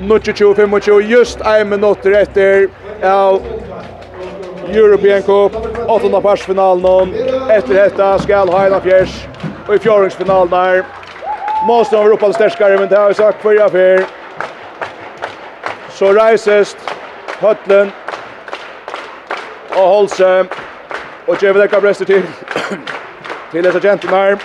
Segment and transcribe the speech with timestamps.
[0.00, 2.68] 25 just en minutt etter
[3.02, 3.42] av
[4.70, 5.52] European Cup,
[5.86, 7.14] åttende parsfinalen,
[7.50, 9.26] etter dette skal Heina Fjers,
[9.66, 10.84] og i fjordingsfinalen der,
[11.66, 14.04] Måste av Europa sterskare, men det har vi sagt förra för.
[15.90, 16.76] Så reises
[17.40, 17.92] Høtlen
[19.76, 20.46] og Holse
[21.26, 22.22] og vi det Brester til.
[23.52, 24.38] Til dessa gentlemen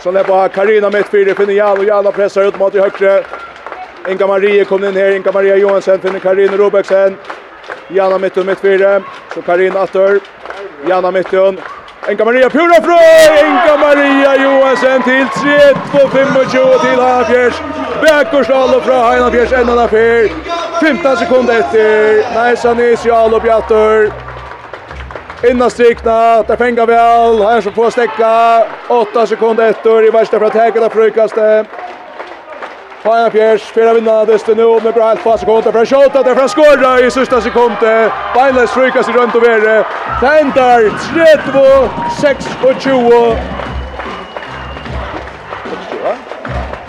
[0.00, 3.24] som är på Karina mitt fyra finner Jan och Jan pressar ut mot i högre
[4.08, 7.16] Inga Marie kom in här, Inga Maria Johansson finner Karin Robeksen.
[7.88, 9.02] Jana Mittun mitt fyra,
[9.34, 10.20] så Karin Attor.
[10.88, 11.60] Jana Mittun.
[12.10, 13.40] Inga Maria Pura Fröj!
[13.40, 17.54] Inga Maria Johansson till 3-2-25 till Hafjärs.
[18.02, 20.32] Bäckorsdal och från Hafjärs, en annan fyr.
[20.80, 22.34] 15 sekunder efter.
[22.34, 24.12] Najsa Nis, Jalo Bjattor.
[25.50, 27.42] Innan strikna, där fänga väl.
[27.42, 28.64] Här som får stäcka.
[28.88, 31.66] 8 sekunder efter i värsta för att häka frukastet.
[33.04, 36.48] Fajan Fjers, fyra vinnarna desto nu med bra helt fast sekunder, för skott att från
[36.48, 38.12] skorra i sista sekundet.
[38.34, 39.84] Beinles i runt och vidare.
[40.20, 41.88] Tendar, 3-2
[42.20, 43.36] 6 och 20.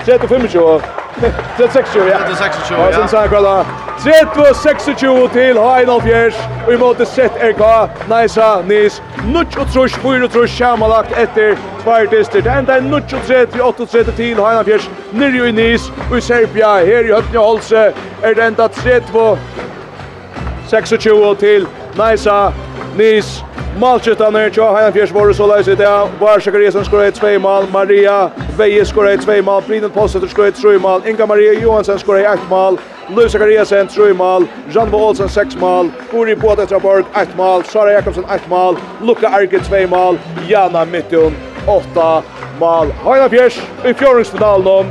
[0.05, 0.81] 35 20.
[1.21, 2.17] Det 26, ja.
[2.29, 3.03] Det 26, ja.
[3.03, 3.65] Og så er kalla
[3.99, 6.35] 30-26 til Heinolfjers.
[6.67, 11.55] Og i måte sett RK, Neisa, Nis, Nuts og trus, Fyr og Trush, Sjamalagt etter
[11.83, 12.41] tvær dister.
[12.41, 13.19] Det enda er nuts og
[13.61, 17.93] 38 til Heinolfjers, nirri i Nis, og i Serbia, her i Høtnja Holse,
[18.23, 22.49] er det enda 30-26 til Neisa,
[22.97, 23.45] Nis,
[23.79, 26.07] Malchitanner tja han fjärs var så läs det där.
[26.19, 27.63] Varsågod Resen skorar ett två mål.
[27.73, 29.63] Maria Veje skorar ett två mål.
[29.67, 31.01] Brinen Possetter skorar ett tre mål.
[31.05, 32.77] Inga Maria Johansson skorar ett mål.
[33.07, 34.45] Louis Zachariasen tre mål.
[34.73, 35.89] Jan Olsen sex mål.
[36.13, 37.63] Uri Båda Traborg ett mål.
[37.63, 38.75] Sara Jakobsen ett mål.
[39.01, 40.17] Luka Arke två mål.
[40.47, 41.35] Jana Mittun
[41.67, 42.23] åtta
[42.59, 42.87] mål.
[43.03, 44.85] Hanna Fjers i fjärdefinalen.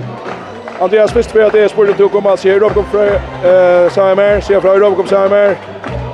[0.80, 4.40] Andreas Westberg det är spurten tog om att se Robkom Frey eh Samer.
[4.40, 5.56] se Frey Robkom Saimer.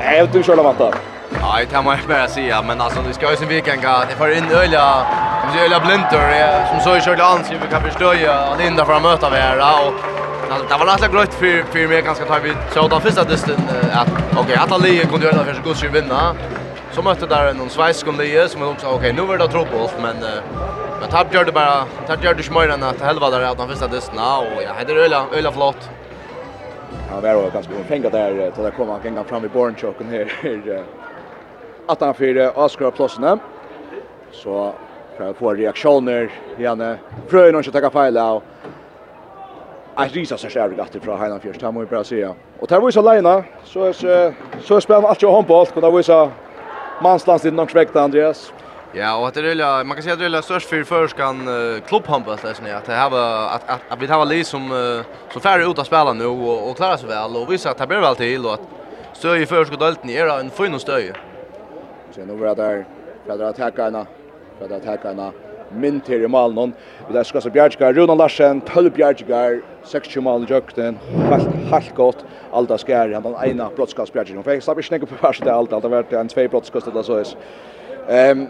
[0.01, 1.10] Nej, det tror jag
[1.53, 4.03] Nej, det kan man ju bara säga, men alltså det ska ju sin vilken gå.
[4.09, 5.07] Det får in öliga,
[5.41, 6.67] som säger öliga blinter.
[6.71, 9.57] som så i kört an, vi kan förstå ju att Linda får möta vi här.
[9.59, 9.95] Och,
[10.51, 13.57] alltså, det var nästan gröjt för, för mig ganska tar vi så den första dysten
[13.93, 16.35] att okej, okay, alla liga kunde göra det för så god sig vinna.
[16.93, 20.17] Så mötte där någon svensk liga som också okej, okay, nu var det tråkigt, men
[21.01, 23.87] men tapp gör det bara, tapp gör det smörarna att helva där att den första
[23.87, 25.91] dysten och ja, det är öliga, öliga flott.
[27.11, 28.11] Ja, det var ganska bra.
[28.11, 30.29] Där, till att komma en gång fram i Bornchocken här.
[31.87, 33.39] att han fyrir avskrøra plåsene.
[34.33, 34.73] Så
[35.21, 36.99] för att få reaktioner igen.
[37.29, 38.43] Frøy någon ikke ta fel av.
[39.99, 42.31] Jeg risa seg själv gatt ifrån Heinan Fjørst, det må vi bara sige.
[42.61, 43.93] Och til å vise alene, så er,
[44.63, 48.53] så er spennende alt jo håndbolt, var ju så vise manslandstid nog svekta, Andreas.
[48.95, 52.35] Ja, och det är man kan säga att det är störst för förskan uh, klubbhandboll
[52.35, 55.03] att ni att ha att att att vi har Lee som uh,
[55.33, 57.87] som färre ut att spela nu och och klara sig väl och visa att det
[57.87, 58.61] blir väl till och att
[59.13, 61.13] stöj i förskottet är en fin stöj.
[62.21, 62.87] Så nu var där
[63.27, 64.07] för att attacka ena
[64.59, 65.33] för att attacka ena
[65.71, 66.75] mynd til i malen hon.
[67.09, 70.99] Vi der skal så Bjergjegar, Runa Larsen, 12 Bjergjegar, 60 malen jøkten,
[71.31, 72.25] helt, helt godt.
[72.53, 74.43] Alda skær, han den ene brottskast Bjergjegar.
[74.43, 77.03] Hun fikk slapp ikke på verset til Alda, det har vært en tvei brottskast eller
[77.03, 77.37] så is.
[78.09, 78.49] Um,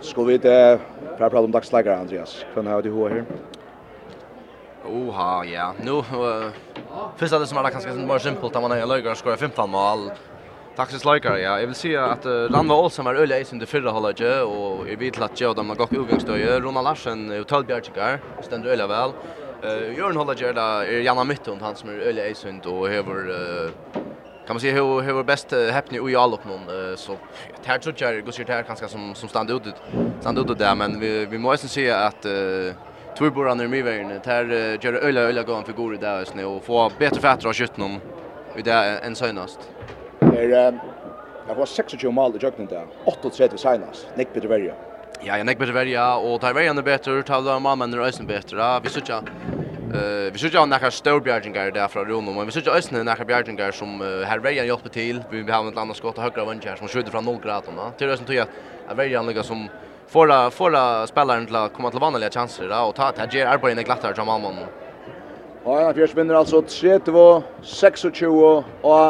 [0.00, 0.78] skal vi det,
[1.16, 2.46] for jeg prater om dagsleggere, Andreas.
[2.54, 3.24] Hvem har du hva her?
[4.86, 5.72] Oha, ja.
[5.82, 6.52] Nu, uh,
[7.16, 10.10] första det som är kanske mer simpelt att man är lögare skorar 15 mål
[10.72, 11.58] Taxis Leikar, ja.
[11.60, 15.00] Jeg vil si at uh, Ranva Olsen var øyelig eisen til fyrre halvdaget, og jeg
[15.00, 16.54] vet at jeg dem har gått utgangsdøye.
[16.64, 19.12] Rona Larsen og Tal Bjergjegar stender øyelig vel.
[19.60, 23.28] Uh, Jørgen halvdaget er Janna Mytton, han som er øyelig eisen og hever...
[23.28, 24.00] Uh,
[24.46, 27.16] kan man säga hur hur bäst häpni och jag upp någon så
[27.64, 29.62] här tror jag går sig här kanske som som stand ut
[30.20, 32.72] stand ut där men vi vi måste se att uh,
[33.18, 36.90] Turboran är mycket värre här gör öliga öliga gång för god där snö och få
[36.98, 37.84] bättre fatter av köttet
[38.56, 39.60] i det än senast.
[40.34, 40.80] Er,
[41.48, 42.86] Jag var 26 mål i jøkken där.
[43.04, 44.74] 38 senast, Nick bedre verja.
[45.22, 48.56] Ja, jeg nekk bedre verja, og tar vägen det bättre, tar verjan mannen er bättre.
[48.56, 49.22] bedre, vi såg ja.
[49.94, 53.02] Eh, vi sykja av nekkar stor bjärgen där där från Rom, men vi sykja òsne
[53.04, 55.22] nekkar bjergingar som här vägen verjan till.
[55.30, 57.90] vi har ett annat skott högra vänster som skjuter från 0 grader.
[57.98, 58.46] Till òsne tog jag
[58.88, 59.68] att vägen lykka som
[60.06, 63.82] fåra, fåra spelaren till att komma till vanliga chanser, da, och ta til in i
[63.82, 64.66] glattare som mamma.
[65.64, 68.04] Ja, Fjärs vinner alltså 3-2, 26
[68.82, 69.04] och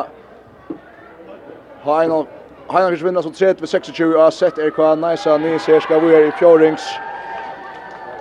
[1.84, 2.26] Heinol
[2.70, 7.00] Heinolvich vinner som 30-26 av sett RK Nice ni ser ska vi är i Fjordings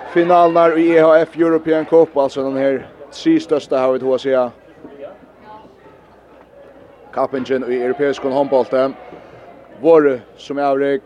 [0.06, 4.50] finalen i EHF European Cup alltså den här tre största har vi då så
[7.12, 8.66] Kappingen i europeisk handboll
[9.80, 11.02] Vår som är avrik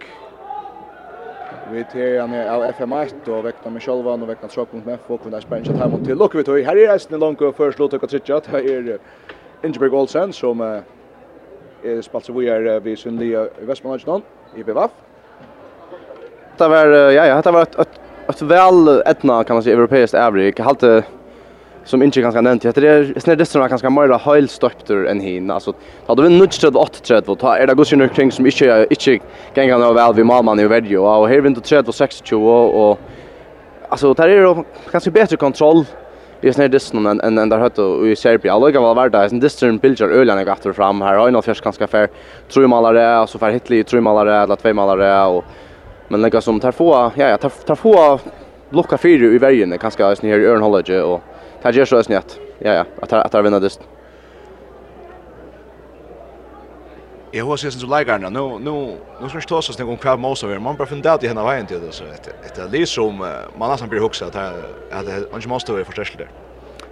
[1.71, 5.33] Vi tar han av FM1 og vekna med Kjolvan og vekna Trøkmund med folk og
[5.33, 6.59] der spennet hjemme til tog.
[6.65, 8.99] Her er resten langt og først låt dere trykke her er
[9.65, 10.83] Ingeborg Olsen som uh,
[11.87, 14.23] er spalt så vi er vi synlige i Vestmanlandsjøen,
[14.57, 14.91] i BVF.
[16.59, 20.15] Det var, ja, ja, det var ett ett ett väl etna kan man säga europeiskt
[20.15, 20.59] avrik.
[20.59, 20.65] Jag
[21.87, 22.63] som inte ganska nämnt.
[22.63, 25.51] Det är snär det som är ganska mer helstopter än hin.
[25.51, 25.73] Alltså
[26.07, 29.19] hade vi nudge till 8 träd ta är det går ju kring som inte inte
[29.55, 32.99] gänga några väl vi mamman i video och här vinter träd var 26 och och
[33.89, 35.85] alltså där är det kanske bättre kontroll
[36.41, 38.53] Det är snarare distan än än, än där hött i Serbia.
[38.53, 39.29] Alla kan vara värda.
[39.29, 41.15] Sen distan bilder ölen jag efter fram här.
[41.15, 42.09] Har en fjärs ganska fair.
[42.49, 45.45] Tror malare och så för hitli tror malare eller två malare och
[46.09, 48.19] men lägga som tar få ja ja tar, tar få
[48.71, 51.21] blocka fyra i vägen kanske snarare örnhållage och
[51.63, 52.41] tar ju så snett.
[52.59, 53.87] Ja ja att att vinna distan.
[57.37, 60.47] jag har sett så lägger nu nu nu ska stå så snägg om kvar måste
[60.47, 63.17] vara man bara funderat att henne vägen till det så ett ett det som
[63.59, 66.29] man nästan blir huxa att att han måste vara förstärkt där.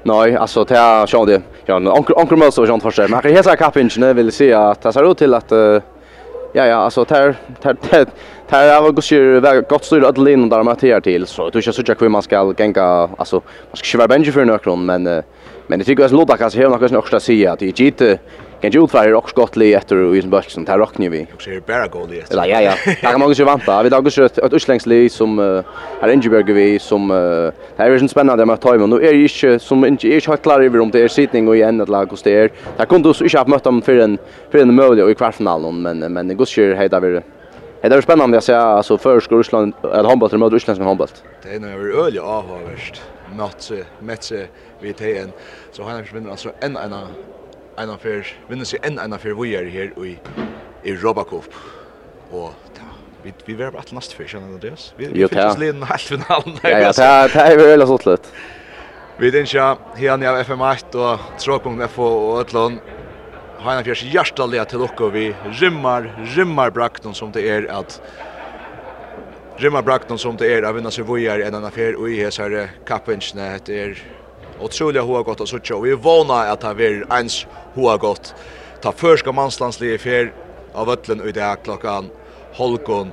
[0.02, 1.42] Nej, alltså det är så det.
[1.66, 3.10] Ja, onkel onkel måste vara sånt förstärkt.
[3.10, 7.04] Men jag hesa kapingen vill se att det ser ut till att ja ja alltså
[7.04, 7.74] tar tar
[8.48, 11.50] tar där har gått ju väg gott styr att linda där med här till så
[11.50, 13.36] du ska söka hur man ska gänga alltså
[13.70, 15.02] man ska köra vara bänge för några men
[15.66, 18.18] men det tycker jag att kanske här något också att säga att det är
[18.60, 20.16] kan ju utvara rock skottli efter och
[20.48, 21.26] som tar där rockar vi.
[21.34, 22.34] Och ser bara goal det.
[22.34, 22.74] Ja ja ja.
[22.86, 23.82] Jag kan man ju vänta.
[23.82, 25.38] Vi dagar så ett utlängsli som
[26.00, 29.84] här Ingeberg vi som det är ju spännande med time Nu är ju inte som
[29.84, 32.52] inte är helt klar över om det är sittning och igen ett lag och det.
[32.76, 34.18] Där kunde oss inte ha mött dem för en
[34.50, 37.20] för en möjlig i kvartsfinalen men men det går ju hejda vi.
[37.80, 41.08] Det är spännande att se alltså förskor Ryssland att handboll mot Ryssland som handboll.
[41.42, 43.02] Det är nog öl ja avvärst.
[43.36, 43.70] Match
[44.00, 44.32] match
[44.80, 45.30] vi tar
[45.72, 46.92] så han vinner alltså en en
[47.80, 50.16] en affær, vinner seg en en affær vi er her i
[50.84, 51.56] Europa Cup.
[52.32, 52.88] Og ta,
[53.24, 54.90] vi, vi var bare neste før, kjenner Andreas.
[54.98, 56.58] Vi, vi fikk oss liden helt finalen.
[56.62, 56.92] Ja, ja,
[57.30, 58.28] det er vi veldig sånn litt.
[59.14, 62.80] Vi er ikke her av FM1 og Tråkung og Øtlån.
[63.64, 65.10] Heina Fjers hjertelige til dere.
[65.14, 65.26] Vi
[65.60, 68.00] rymmer, rymmer brakten som det er at
[69.62, 72.64] Rymmer brakten som det er av vinner seg vujer en en affær og i hesare
[72.88, 73.52] kappingsene.
[73.62, 74.00] Det er
[74.60, 78.34] otroligt hoa gott och så och Vi vånar att ha blir ens hoa gott.
[78.82, 80.32] Ta förska manslandslige fer
[80.72, 82.10] av öllen ut dag klockan
[82.52, 83.12] holkon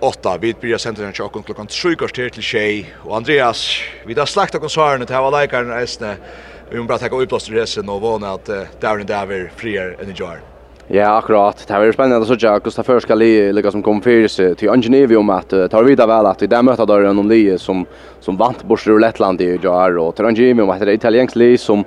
[0.00, 0.38] 8.
[0.38, 2.94] Vi börjar sända den chocken klockan 3 kvarter till tjej.
[3.04, 6.16] och Andreas, vi har slakt och svarene til hava leikaren eisne.
[6.70, 10.10] Vi måste bare takka utblåst resten och og att at uh, dæren dæver frier en
[10.10, 10.57] i.
[10.90, 11.66] Ja, akkurat.
[11.68, 14.70] Det var spennende å se hur det första livet lika som kom fyrir seg till
[14.72, 17.86] Angenevi om Tar ta vel väl att det möta där någon liv som
[18.20, 21.56] som vant bort ur Lettland i Jar og til Angenevi om at det italienskt liv
[21.56, 21.84] som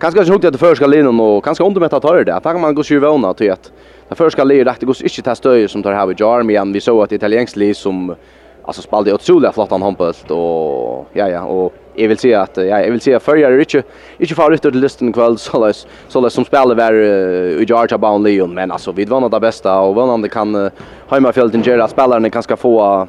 [0.00, 2.40] kanske inte hugget det första livet och kanske undermätta tar det där.
[2.40, 3.72] Fast man går ju til till att
[4.08, 6.80] det första livet Det går ikke ta støy som tar her i Jar men vi
[6.80, 8.16] så at italiensk liv som
[8.64, 12.64] alltså spelade otroligt flott han handboll och ja ja och jag vill säga att ja,
[12.64, 13.82] jag vill säga förra är inte
[14.18, 17.98] inte far ut till listan kväll så läs så läs som spelar var i Georgia
[17.98, 20.70] Bound Leon men alltså vi vann det bästa och vann om det kan
[21.08, 23.06] hemmafjälten Gerard spelarna kan ska få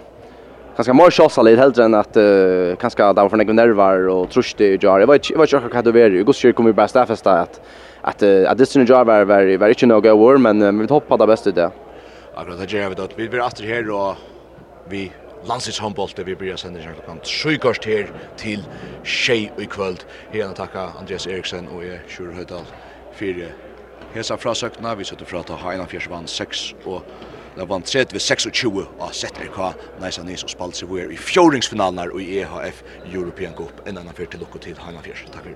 [0.75, 4.61] ganska mer chans lite helt än att uh, ganska där för några nerver och trust
[4.61, 4.99] i Jar.
[4.99, 6.09] Jag vet jag vet inte vad det är.
[6.09, 7.61] Gustav kommer bara stäffa att
[8.01, 11.27] att att det syns Jar var var var inte några war men vi hoppar det
[11.27, 11.69] bästa där.
[12.35, 13.07] Akkurat det gör vi då.
[13.15, 14.15] Vi blir åter här och
[14.89, 15.11] vi
[15.47, 18.65] landsins håndbolt vi blir sender her klokkan 7 her til
[19.03, 20.05] tjej i kvöld.
[20.33, 22.65] Her er takka Andreas Eriksen og jeg, Sjur Høydal,
[23.13, 23.51] fire
[24.13, 24.94] hesa frasøkna.
[24.94, 27.04] Vi sitter fra ta Heina Fjersvann 6 og
[27.56, 29.57] Det vann 30 ved 26 av ZRK,
[29.99, 32.80] Neisa Nys og Spalsi, hvor er i fjordingsfinalen her i EHF
[33.11, 33.81] European Cup.
[33.87, 35.25] En annan fyr til lukk og tid, Heina Fjers.
[35.33, 35.51] Takk for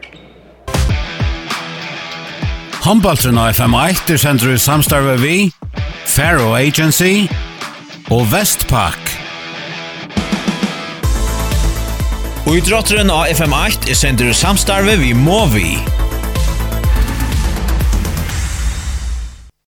[2.85, 5.37] Håndbaltrun av FM1 er sender i samstarve vi,
[6.05, 7.25] Faro Agency
[8.11, 9.14] og Vestpak.
[12.45, 15.71] Og i drotteren av FM8 er sender samstarve vi må vi.